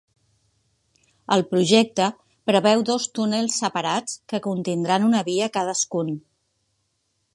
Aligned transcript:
El 1.35 1.43
projecte 1.51 2.07
preveu 2.51 2.81
dos 2.91 3.05
túnels 3.19 3.59
separats 3.65 4.17
que 4.33 4.41
contindran 4.47 5.07
una 5.11 5.23
via 5.29 5.51
cadascun. 5.59 6.11